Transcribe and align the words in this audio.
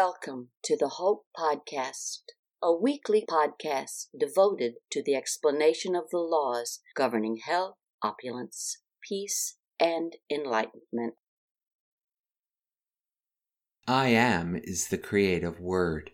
Welcome 0.00 0.50
to 0.62 0.76
the 0.76 0.90
Hope 0.90 1.26
Podcast, 1.36 2.20
a 2.62 2.72
weekly 2.72 3.24
podcast 3.28 4.06
devoted 4.16 4.74
to 4.92 5.02
the 5.02 5.16
explanation 5.16 5.96
of 5.96 6.04
the 6.12 6.18
laws 6.18 6.78
governing 6.94 7.38
health, 7.38 7.74
opulence, 8.00 8.78
peace, 9.02 9.56
and 9.80 10.14
enlightenment. 10.30 11.14
I 13.88 14.10
am 14.10 14.60
is 14.62 14.86
the 14.86 14.98
creative 14.98 15.58
word, 15.58 16.12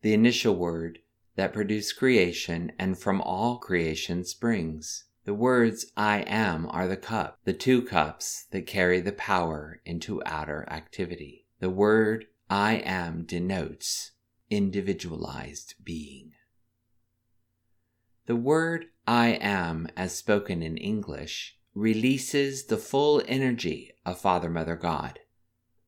the 0.00 0.14
initial 0.14 0.56
word 0.56 1.00
that 1.36 1.52
produced 1.52 1.98
creation 1.98 2.72
and 2.78 2.98
from 2.98 3.20
all 3.20 3.58
creation 3.58 4.24
springs. 4.24 5.04
The 5.26 5.34
words 5.34 5.92
I 5.94 6.20
am 6.20 6.66
are 6.70 6.88
the 6.88 6.96
cup, 6.96 7.38
the 7.44 7.52
two 7.52 7.82
cups 7.82 8.46
that 8.50 8.66
carry 8.66 9.00
the 9.00 9.12
power 9.12 9.82
into 9.84 10.22
outer 10.24 10.66
activity. 10.70 11.44
The 11.60 11.68
word 11.68 12.24
I 12.50 12.76
am 12.76 13.24
denotes 13.24 14.12
individualized 14.48 15.74
being. 15.84 16.32
The 18.24 18.36
word 18.36 18.86
I 19.06 19.38
am, 19.40 19.88
as 19.96 20.16
spoken 20.16 20.62
in 20.62 20.78
English, 20.78 21.58
releases 21.74 22.64
the 22.64 22.78
full 22.78 23.22
energy 23.28 23.92
of 24.06 24.20
Father, 24.20 24.48
Mother, 24.48 24.76
God, 24.76 25.18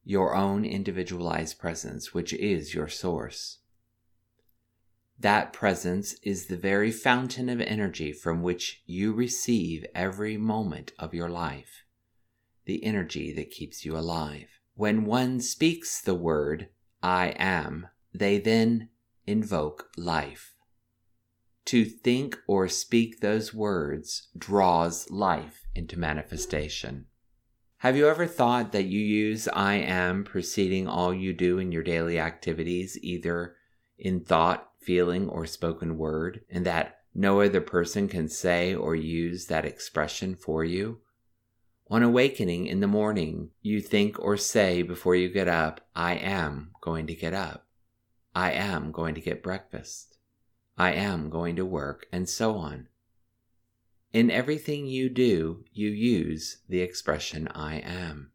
your 0.04 0.34
own 0.34 0.66
individualized 0.66 1.58
presence, 1.58 2.12
which 2.12 2.34
is 2.34 2.74
your 2.74 2.88
source. 2.88 3.58
That 5.18 5.54
presence 5.54 6.14
is 6.22 6.46
the 6.46 6.56
very 6.56 6.90
fountain 6.90 7.48
of 7.48 7.60
energy 7.62 8.12
from 8.12 8.42
which 8.42 8.82
you 8.84 9.12
receive 9.14 9.86
every 9.94 10.36
moment 10.36 10.92
of 10.98 11.14
your 11.14 11.28
life, 11.28 11.84
the 12.66 12.84
energy 12.84 13.32
that 13.34 13.50
keeps 13.50 13.84
you 13.84 13.96
alive. 13.96 14.59
When 14.80 15.04
one 15.04 15.40
speaks 15.40 16.00
the 16.00 16.14
word, 16.14 16.70
I 17.02 17.34
am, 17.36 17.88
they 18.14 18.38
then 18.38 18.88
invoke 19.26 19.90
life. 19.98 20.54
To 21.66 21.84
think 21.84 22.38
or 22.46 22.66
speak 22.66 23.20
those 23.20 23.52
words 23.52 24.28
draws 24.34 25.10
life 25.10 25.66
into 25.74 25.98
manifestation. 25.98 27.08
Have 27.80 27.94
you 27.94 28.08
ever 28.08 28.26
thought 28.26 28.72
that 28.72 28.86
you 28.86 29.00
use 29.00 29.48
I 29.48 29.74
am 29.74 30.24
preceding 30.24 30.88
all 30.88 31.12
you 31.12 31.34
do 31.34 31.58
in 31.58 31.72
your 31.72 31.82
daily 31.82 32.18
activities, 32.18 32.98
either 33.02 33.56
in 33.98 34.20
thought, 34.24 34.70
feeling, 34.80 35.28
or 35.28 35.44
spoken 35.44 35.98
word, 35.98 36.40
and 36.48 36.64
that 36.64 37.00
no 37.14 37.42
other 37.42 37.60
person 37.60 38.08
can 38.08 38.30
say 38.30 38.74
or 38.74 38.96
use 38.96 39.44
that 39.48 39.66
expression 39.66 40.36
for 40.36 40.64
you? 40.64 41.02
On 41.90 42.04
awakening 42.04 42.66
in 42.66 42.78
the 42.78 42.86
morning, 42.86 43.50
you 43.62 43.80
think 43.80 44.16
or 44.20 44.36
say 44.36 44.82
before 44.82 45.16
you 45.16 45.28
get 45.28 45.48
up, 45.48 45.80
I 45.96 46.14
am 46.14 46.70
going 46.80 47.08
to 47.08 47.16
get 47.16 47.34
up. 47.34 47.66
I 48.32 48.52
am 48.52 48.92
going 48.92 49.16
to 49.16 49.20
get 49.20 49.42
breakfast. 49.42 50.16
I 50.78 50.92
am 50.92 51.30
going 51.30 51.56
to 51.56 51.64
work, 51.64 52.06
and 52.12 52.28
so 52.28 52.54
on. 52.54 52.86
In 54.12 54.30
everything 54.30 54.86
you 54.86 55.08
do, 55.08 55.64
you 55.72 55.90
use 55.90 56.58
the 56.68 56.80
expression 56.80 57.48
I 57.48 57.80
am. 57.80 58.30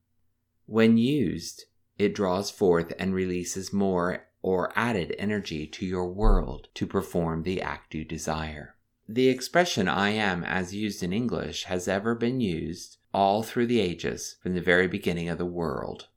When 0.66 0.98
used, 0.98 1.64
it 1.98 2.14
draws 2.14 2.52
forth 2.52 2.92
and 3.00 3.14
releases 3.14 3.72
more 3.72 4.28
or 4.42 4.74
added 4.76 5.16
energy 5.18 5.66
to 5.66 5.86
your 5.86 6.12
world 6.12 6.68
to 6.74 6.86
perform 6.86 7.44
the 7.44 7.62
act 7.62 7.96
you 7.96 8.04
desire. 8.04 8.76
The 9.08 9.30
expression 9.30 9.88
I 9.88 10.10
am, 10.10 10.44
as 10.44 10.76
used 10.76 11.04
in 11.04 11.14
English, 11.14 11.66
has 11.66 11.88
ever 11.88 12.16
been 12.16 12.42
used 12.42 12.98
all 13.16 13.44
through 13.44 13.66
the 13.66 13.80
ages 13.80 14.36
from 14.44 14.54
the 14.54 14.62
very 14.62 14.90
beginning 14.90 15.30
of 15.30 15.38
the 15.38 15.46
world. 15.46 16.10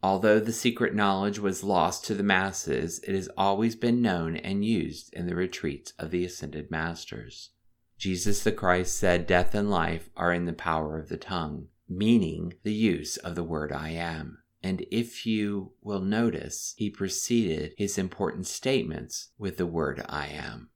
Although 0.00 0.38
the 0.38 0.52
secret 0.52 0.94
knowledge 0.94 1.40
was 1.40 1.64
lost 1.64 2.04
to 2.04 2.14
the 2.14 2.22
masses, 2.22 3.00
it 3.00 3.16
has 3.16 3.28
always 3.36 3.74
been 3.74 4.00
known 4.00 4.36
and 4.36 4.64
used 4.64 5.12
in 5.12 5.26
the 5.26 5.34
retreats 5.34 5.92
of 5.98 6.12
the 6.12 6.24
ascended 6.24 6.70
masters. 6.70 7.50
Jesus 7.98 8.44
the 8.44 8.52
Christ 8.52 8.96
said, 8.96 9.26
Death 9.26 9.56
and 9.56 9.68
life 9.68 10.08
are 10.16 10.32
in 10.32 10.44
the 10.44 10.52
power 10.52 11.00
of 11.00 11.08
the 11.08 11.16
tongue, 11.16 11.66
meaning 11.88 12.54
the 12.62 12.72
use 12.72 13.16
of 13.16 13.34
the 13.34 13.42
word 13.42 13.72
I 13.72 13.88
am. 13.88 14.38
And 14.62 14.86
if 14.88 15.26
you 15.26 15.72
will 15.82 16.00
notice, 16.00 16.74
he 16.76 16.90
preceded 16.90 17.74
his 17.76 17.98
important 17.98 18.46
statements 18.46 19.30
with 19.36 19.56
the 19.56 19.66
word 19.66 20.04
I 20.08 20.28
am. 20.28 20.68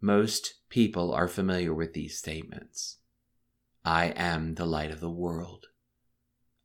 Most 0.00 0.54
people 0.68 1.12
are 1.12 1.26
familiar 1.26 1.74
with 1.74 1.94
these 1.94 2.16
statements. 2.16 2.98
I 3.86 4.06
am 4.16 4.56
the 4.56 4.66
light 4.66 4.90
of 4.90 4.98
the 4.98 5.08
world. 5.08 5.66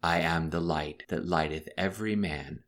I 0.01 0.21
am 0.21 0.49
the 0.49 0.59
light 0.59 1.03
that 1.09 1.23
lighteth 1.23 1.69
every 1.77 2.15
man. 2.15 2.63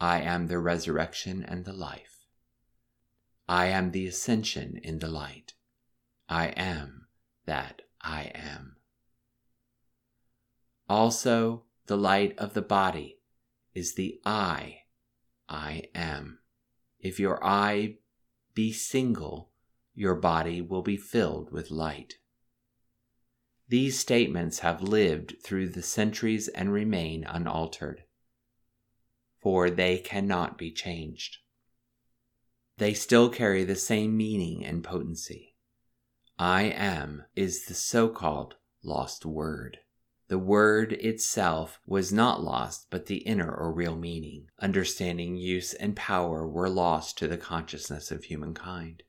I 0.00 0.22
am 0.22 0.48
the 0.48 0.58
resurrection 0.58 1.44
and 1.44 1.64
the 1.64 1.72
life. 1.72 2.26
I 3.48 3.66
am 3.66 3.92
the 3.92 4.08
ascension 4.08 4.76
in 4.82 4.98
the 4.98 5.08
light. 5.08 5.54
I 6.28 6.48
am 6.48 7.06
that 7.46 7.82
I 8.00 8.32
am. 8.34 8.78
Also, 10.88 11.66
the 11.86 11.96
light 11.96 12.36
of 12.36 12.54
the 12.54 12.62
body 12.62 13.20
is 13.72 13.94
the 13.94 14.20
I, 14.26 14.78
I 15.48 15.84
am. 15.94 16.40
If 16.98 17.20
your 17.20 17.38
eye 17.44 17.98
be 18.52 18.72
single, 18.72 19.52
your 19.94 20.16
body 20.16 20.60
will 20.60 20.82
be 20.82 20.96
filled 20.96 21.52
with 21.52 21.70
light. 21.70 22.14
These 23.68 23.98
statements 23.98 24.58
have 24.58 24.82
lived 24.82 25.36
through 25.42 25.70
the 25.70 25.82
centuries 25.82 26.48
and 26.48 26.72
remain 26.72 27.24
unaltered, 27.24 28.04
for 29.40 29.70
they 29.70 29.98
cannot 29.98 30.58
be 30.58 30.70
changed. 30.70 31.38
They 32.76 32.92
still 32.92 33.30
carry 33.30 33.64
the 33.64 33.76
same 33.76 34.16
meaning 34.16 34.64
and 34.64 34.84
potency. 34.84 35.56
I 36.38 36.64
am 36.64 37.24
is 37.36 37.66
the 37.66 37.74
so 37.74 38.08
called 38.08 38.56
lost 38.82 39.24
word. 39.24 39.78
The 40.28 40.38
word 40.38 40.92
itself 40.94 41.80
was 41.86 42.12
not 42.12 42.42
lost, 42.42 42.88
but 42.90 43.06
the 43.06 43.18
inner 43.18 43.54
or 43.54 43.72
real 43.72 43.96
meaning, 43.96 44.48
understanding, 44.58 45.36
use, 45.36 45.74
and 45.74 45.94
power 45.94 46.46
were 46.46 46.68
lost 46.68 47.16
to 47.18 47.28
the 47.28 47.36
consciousness 47.36 48.10
of 48.10 48.24
humankind. 48.24 49.04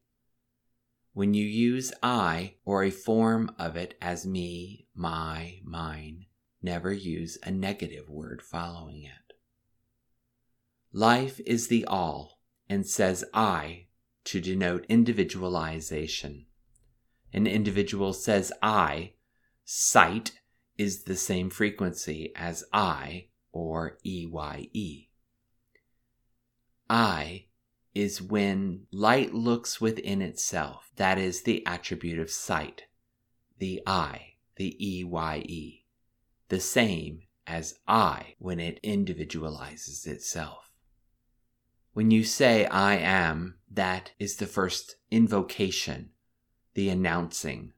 When 1.16 1.34
you 1.34 1.46
use 1.46 1.94
I 2.04 2.56
or 2.66 2.84
a 2.84 2.92
form 2.92 3.56
of 3.58 3.78
it 3.78 3.98
as 4.02 4.28
me, 4.28 4.90
my, 4.94 5.62
mine, 5.64 6.26
never 6.62 6.92
use 6.92 7.38
a 7.42 7.52
negative 7.52 8.10
word 8.10 8.42
following 8.42 9.04
it. 9.04 9.34
Life 10.92 11.40
is 11.46 11.70
the 11.70 11.86
all 11.86 12.42
and 12.68 12.86
says 12.86 13.24
I 13.34 13.86
to 14.26 14.42
denote 14.42 14.86
individualization. 14.90 16.48
An 17.32 17.48
individual 17.48 18.12
says 18.12 18.52
I, 18.62 19.14
sight 19.64 20.42
is 20.78 21.04
the 21.04 21.16
same 21.16 21.50
frequency 21.50 22.34
as 22.36 22.66
I 22.74 23.28
or 23.54 24.00
EYE. 24.06 25.08
I 26.90 27.46
is 27.96 28.22
when 28.22 28.86
light 28.92 29.34
looks 29.34 29.80
within 29.80 30.22
itself. 30.22 30.92
That 30.98 31.18
is 31.18 31.42
the 31.44 31.66
attribute 31.66 32.20
of 32.20 32.30
sight, 32.30 32.84
the 33.58 33.82
I, 33.88 34.34
the 34.58 34.76
EYE, 34.80 35.86
the 36.50 36.60
same 36.60 37.22
as 37.48 37.80
I 37.88 38.36
when 38.38 38.60
it 38.60 38.80
individualizes 38.84 40.06
itself. 40.06 40.72
When 41.94 42.12
you 42.12 42.26
say 42.26 42.66
I 42.66 42.98
am, 42.98 43.56
that 43.72 44.12
is 44.20 44.36
the 44.36 44.48
first 44.48 44.98
invocation, 45.10 46.10
the 46.74 46.90
announcing. 46.90 47.72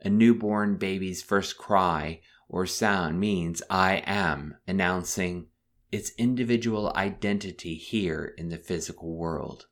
A 0.00 0.10
newborn 0.10 0.78
baby's 0.78 1.22
first 1.22 1.56
cry 1.56 2.20
or 2.48 2.66
sound 2.66 3.20
means 3.20 3.62
I 3.70 4.02
am 4.04 4.56
announcing 4.66 5.46
its 5.92 6.10
individual 6.16 6.90
identity 6.96 7.74
here 7.74 8.34
in 8.38 8.48
the 8.48 8.58
physical 8.58 9.14
world. 9.14 9.66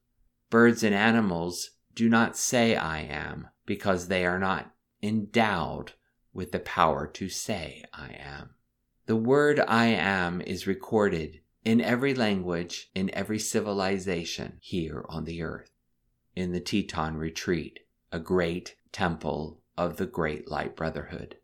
Birds 0.50 0.82
and 0.82 0.94
animals 0.94 1.70
do 1.94 2.08
not 2.08 2.36
say 2.36 2.76
I 2.76 3.00
am 3.00 3.48
because 3.66 4.06
they 4.06 4.26
are 4.26 4.38
not 4.38 4.72
endowed 5.02 5.92
with 6.32 6.52
the 6.52 6.60
power 6.60 7.06
to 7.06 7.28
say 7.28 7.84
I 7.92 8.16
am. 8.18 8.50
The 9.06 9.16
word 9.16 9.60
I 9.66 9.86
am 9.86 10.40
is 10.42 10.66
recorded 10.66 11.40
in 11.64 11.80
every 11.80 12.14
language, 12.14 12.90
in 12.94 13.12
every 13.14 13.38
civilization 13.38 14.58
here 14.60 15.04
on 15.08 15.24
the 15.24 15.42
earth. 15.42 15.72
In 16.36 16.52
the 16.52 16.60
Teton 16.60 17.16
Retreat, 17.16 17.80
a 18.12 18.20
great 18.20 18.76
temple 18.92 19.60
of 19.76 19.96
the 19.96 20.06
Great 20.06 20.50
Light 20.50 20.76
Brotherhood. 20.76 21.38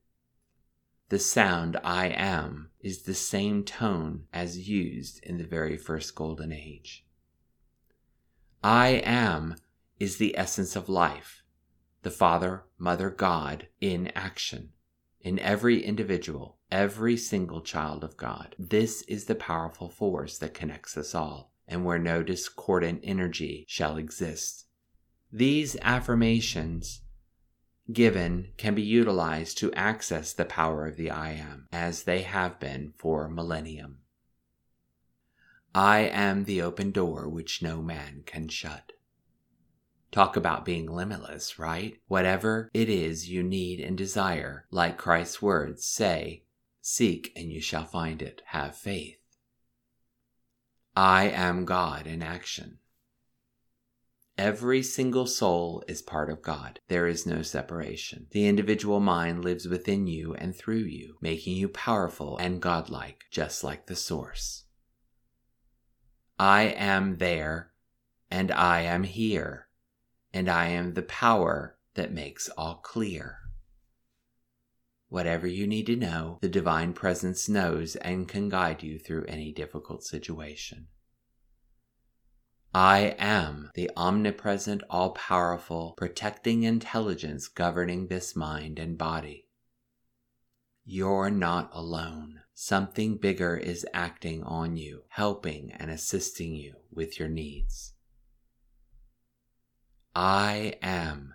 The 1.09 1.19
sound 1.21 1.77
I 1.85 2.09
am 2.09 2.71
is 2.81 3.03
the 3.03 3.15
same 3.15 3.63
tone 3.63 4.25
as 4.33 4.69
used 4.69 5.23
in 5.23 5.39
the 5.39 5.47
very 5.47 5.77
first 5.77 6.15
Golden 6.17 6.53
Age. 6.53 7.07
I 8.63 8.89
am 9.05 9.55
is 10.01 10.17
the 10.17 10.37
essence 10.37 10.75
of 10.75 10.89
life, 10.89 11.45
the 12.03 12.11
Father, 12.11 12.65
Mother, 12.77 13.11
God 13.11 13.69
in 13.81 14.09
action, 14.17 14.71
in 15.21 15.39
every 15.39 15.85
individual, 15.85 16.59
every 16.73 17.17
single 17.17 17.61
child 17.61 18.03
of 18.03 18.17
God. 18.17 18.57
This 18.59 19.03
is 19.03 19.27
the 19.27 19.37
powerful 19.37 19.89
force 19.89 20.39
that 20.39 20.55
connects 20.55 20.97
us 20.97 21.15
all. 21.15 21.53
and 21.69 21.85
where 21.85 21.99
no 21.99 22.23
discordant 22.23 23.01
energy 23.03 23.65
shall 23.69 23.97
exist. 23.97 24.67
These 25.33 25.77
affirmations 25.83 27.03
given 27.93 28.49
can 28.57 28.75
be 28.75 28.83
utilized 28.83 29.59
to 29.59 29.73
access 29.75 30.33
the 30.33 30.45
power 30.45 30.87
of 30.87 30.97
the 30.97 31.11
I 31.11 31.33
Am, 31.33 31.67
as 31.73 32.03
they 32.03 32.23
have 32.23 32.59
been 32.59 32.93
for 32.97 33.29
millennium. 33.29 33.99
I 35.75 36.01
am 36.01 36.45
the 36.45 36.63
open 36.63 36.91
door 36.91 37.29
which 37.29 37.63
no 37.63 37.83
man 37.83 38.23
can 38.25 38.49
shut. 38.49 38.93
Talk 40.11 40.37
about 40.37 40.65
being 40.65 40.87
limitless, 40.87 41.59
right? 41.59 41.99
Whatever 42.09 42.71
it 42.73 42.89
is 42.89 43.29
you 43.29 43.43
need 43.43 43.81
and 43.81 43.99
desire, 43.99 44.67
like 44.71 44.97
Christ's 44.97 45.43
words 45.43 45.85
say, 45.85 46.45
seek 46.81 47.33
and 47.37 47.53
you 47.53 47.61
shall 47.61 47.85
find 47.85 48.23
it. 48.23 48.41
Have 48.47 48.77
faith. 48.77 49.19
I 50.97 51.25
am 51.25 51.67
God 51.67 52.07
in 52.07 52.23
action. 52.23 52.79
Every 54.39 54.83
single 54.83 55.27
soul 55.27 55.83
is 55.89 56.03
part 56.03 56.29
of 56.29 56.43
God. 56.43 56.81
There 56.89 57.07
is 57.07 57.25
no 57.25 57.41
separation. 57.41 58.27
The 58.33 58.47
individual 58.47 59.01
mind 59.01 59.43
lives 59.43 59.67
within 59.67 60.07
you 60.07 60.35
and 60.35 60.55
through 60.55 60.85
you, 60.85 61.17
making 61.23 61.57
you 61.57 61.69
powerful 61.69 62.37
and 62.37 62.61
godlike, 62.61 63.25
just 63.31 63.65
like 63.65 63.87
the 63.87 63.97
source. 63.97 64.65
I 66.39 66.65
am 66.65 67.17
there, 67.17 67.73
and 68.31 68.53
I 68.53 68.83
am 68.83 69.05
here, 69.05 69.69
and 70.35 70.51
I 70.51 70.67
am 70.67 70.93
the 70.93 71.03
power 71.03 71.79
that 71.95 72.13
makes 72.13 72.51
all 72.51 72.75
clear. 72.75 73.39
Whatever 75.09 75.47
you 75.47 75.67
need 75.67 75.87
to 75.87 75.97
know, 75.97 76.37
the 76.43 76.49
Divine 76.49 76.93
Presence 76.93 77.49
knows 77.49 77.97
and 77.97 78.29
can 78.29 78.51
guide 78.51 78.83
you 78.83 78.99
through 78.99 79.25
any 79.25 79.51
difficult 79.51 80.05
situation. 80.05 80.89
I 82.79 83.15
am 83.19 83.71
the 83.75 83.91
omnipresent, 83.97 84.83
all 84.91 85.13
powerful, 85.13 85.95
protecting 85.97 86.65
intelligence 86.65 87.49
governing 87.49 88.09
this 88.09 88.37
mind 88.37 88.79
and 88.79 88.99
body. 88.99 89.49
You're 90.85 91.31
not 91.31 91.71
alone. 91.73 92.43
Something 92.53 93.17
bigger 93.17 93.57
is 93.57 93.87
acting 93.95 94.43
on 94.43 94.77
you, 94.77 95.05
helping 95.09 95.73
and 95.73 95.91
assisting 95.91 96.55
you 96.55 96.75
with 96.93 97.19
your 97.19 97.31
needs. 97.31 97.95
I 100.15 100.75
am 100.83 101.33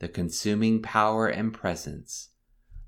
the 0.00 0.08
consuming 0.08 0.82
power 0.82 1.28
and 1.28 1.54
presence 1.54 2.28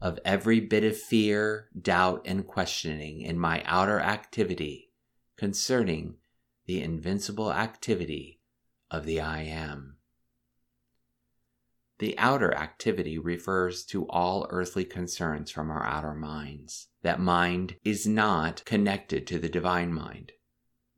of 0.02 0.18
every 0.22 0.60
bit 0.60 0.84
of 0.84 0.98
fear, 0.98 1.70
doubt, 1.80 2.20
and 2.26 2.46
questioning 2.46 3.22
in 3.22 3.38
my 3.38 3.62
outer 3.64 4.00
activity 4.00 4.90
concerning 5.38 6.16
the 6.66 6.82
invincible 6.82 7.52
activity 7.52 8.40
of 8.90 9.04
the 9.04 9.20
I 9.20 9.42
Am. 9.42 9.96
The 11.98 12.18
outer 12.18 12.52
activity 12.52 13.18
refers 13.18 13.84
to 13.86 14.06
all 14.08 14.46
earthly 14.50 14.84
concerns 14.84 15.50
from 15.50 15.70
our 15.70 15.84
outer 15.86 16.12
minds. 16.12 16.88
That 17.02 17.20
mind 17.20 17.76
is 17.84 18.06
not 18.06 18.64
connected 18.64 19.26
to 19.28 19.38
the 19.38 19.48
divine 19.48 19.92
mind. 19.92 20.32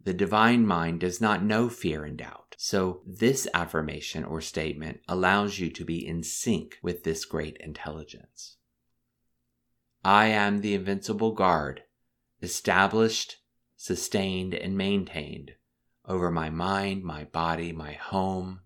The 0.03 0.15
divine 0.15 0.67
mind 0.67 1.01
does 1.01 1.21
not 1.21 1.45
know 1.45 1.69
fear 1.69 2.05
and 2.05 2.17
doubt. 2.17 2.57
So, 2.57 3.03
this 3.07 3.47
affirmation 3.53 4.25
or 4.25 4.41
statement 4.41 5.01
allows 5.07 5.59
you 5.59 5.71
to 5.71 5.85
be 5.85 6.05
in 6.05 6.23
sync 6.23 6.79
with 6.83 7.05
this 7.05 7.25
great 7.25 7.57
intelligence. 7.61 8.57
I 10.05 10.29
am 10.29 10.63
the 10.63 10.75
invincible 10.75 11.33
guard, 11.33 11.83
established, 12.43 13.37
sustained, 13.77 14.55
and 14.55 14.77
maintained 14.77 15.53
over 16.09 16.31
my 16.31 16.49
mind, 16.51 17.05
my 17.05 17.25
body, 17.25 17.71
my 17.71 17.93
home, 17.93 18.61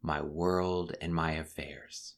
my 0.00 0.22
world, 0.22 0.94
and 1.00 1.12
my 1.12 1.32
affairs. 1.32 2.14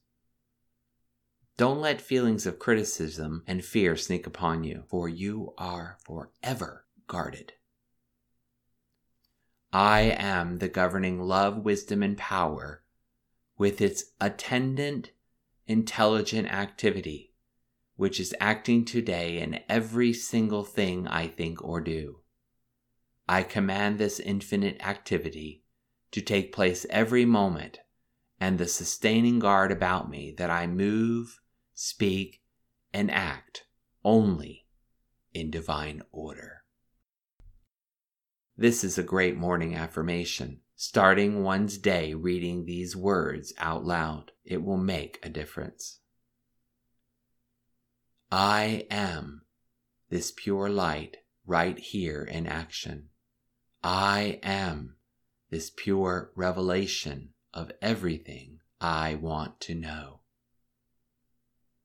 Don't 1.56 1.80
let 1.80 2.00
feelings 2.00 2.46
of 2.46 2.58
criticism 2.58 3.42
and 3.46 3.64
fear 3.64 3.96
sneak 3.96 4.26
upon 4.26 4.62
you, 4.62 4.84
for 4.86 5.08
you 5.08 5.54
are 5.58 5.98
forever 6.04 6.84
guarded. 7.08 7.54
I 9.72 10.02
am 10.02 10.58
the 10.58 10.68
governing 10.68 11.20
love, 11.20 11.58
wisdom, 11.58 12.02
and 12.02 12.16
power 12.16 12.82
with 13.56 13.80
its 13.80 14.04
attendant 14.20 15.10
intelligent 15.66 16.48
activity, 16.48 17.34
which 17.96 18.18
is 18.18 18.34
acting 18.40 18.84
today 18.84 19.38
in 19.38 19.60
every 19.68 20.12
single 20.12 20.64
thing 20.64 21.06
I 21.06 21.26
think 21.26 21.62
or 21.62 21.80
do. 21.80 22.20
I 23.28 23.42
command 23.42 23.98
this 23.98 24.18
infinite 24.20 24.80
activity 24.80 25.62
to 26.12 26.22
take 26.22 26.52
place 26.52 26.86
every 26.88 27.26
moment 27.26 27.80
and 28.40 28.58
the 28.58 28.66
sustaining 28.66 29.38
guard 29.38 29.70
about 29.70 30.08
me 30.08 30.34
that 30.38 30.48
I 30.48 30.66
move, 30.66 31.40
speak, 31.74 32.40
and 32.92 33.10
act 33.10 33.64
only 34.02 34.66
in 35.34 35.50
divine 35.50 36.02
order. 36.10 36.62
This 38.56 38.82
is 38.82 38.96
a 38.96 39.02
great 39.02 39.36
morning 39.36 39.74
affirmation. 39.74 40.60
Starting 40.74 41.42
one's 41.42 41.76
day 41.76 42.14
reading 42.14 42.64
these 42.64 42.96
words 42.96 43.52
out 43.58 43.84
loud, 43.84 44.32
it 44.44 44.62
will 44.62 44.78
make 44.78 45.18
a 45.22 45.28
difference. 45.28 45.98
I 48.32 48.86
am 48.90 49.42
this 50.08 50.32
pure 50.34 50.68
light 50.70 51.18
right 51.46 51.78
here 51.78 52.22
in 52.22 52.46
action. 52.46 53.10
I 53.82 54.40
am 54.42 54.96
this 55.50 55.70
pure 55.74 56.32
revelation 56.34 57.30
of 57.54 57.72
everything 57.80 58.60
I 58.80 59.14
want 59.14 59.60
to 59.62 59.74
know. 59.74 60.20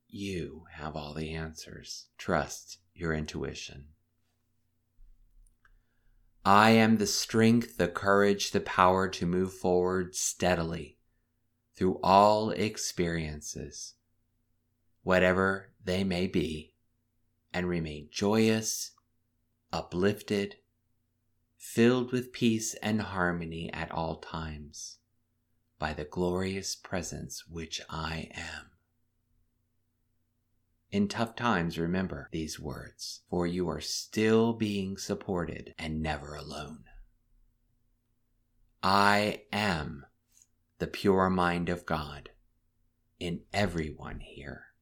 You 0.07 0.66
have 0.72 0.95
all 0.95 1.13
the 1.13 1.34
answers. 1.34 2.07
Trust 2.18 2.80
your 2.94 3.13
intuition. 3.13 3.88
I 6.45 6.72
am 6.72 6.98
the 6.98 7.07
strength, 7.07 7.78
the 7.78 7.88
courage, 7.88 8.51
the 8.51 8.60
power 8.60 9.07
to 9.10 9.25
move 9.25 9.54
forward 9.54 10.13
steadily 10.13 10.98
through 11.75 12.00
all 12.04 12.51
experiences, 12.51 13.94
whatever 15.04 15.72
they 15.84 16.04
may 16.04 16.28
be, 16.28 16.76
and 17.54 17.68
remain 17.68 18.09
joyous, 18.12 18.92
uplifted, 19.71 20.57
filled 21.64 22.12
with 22.12 22.34
peace 22.34 22.76
and 22.84 23.02
harmony 23.02 23.72
at 23.72 23.90
all 23.90 24.18
times, 24.18 24.98
by 25.80 25.94
the 25.94 26.04
glorious 26.04 26.76
presence 26.76 27.48
which 27.48 27.82
I 27.90 28.30
am. 28.34 28.72
In 30.92 31.08
tough 31.08 31.36
times, 31.36 31.80
remember 31.80 32.30
these 32.32 32.60
words, 32.60 33.22
for 33.30 33.48
you 33.48 33.70
are 33.70 33.82
still 33.82 34.54
being 34.54 34.98
supported 34.98 35.74
and 35.80 36.04
never 36.04 36.36
alone. 36.36 36.84
I 38.84 39.44
am 39.52 40.06
the 40.78 40.88
pure 40.88 41.30
mind 41.30 41.70
of 41.70 41.86
God 41.86 42.30
in 43.20 43.40
everyone 43.54 44.20
here. 44.20 44.72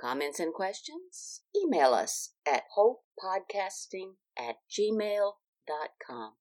Comments 0.00 0.38
and 0.38 0.54
questions? 0.54 1.42
Email 1.56 1.94
us 1.94 2.34
at 2.46 2.62
hopepodcasting 2.78 4.12
at 4.38 4.58
gmail.com. 4.70 6.30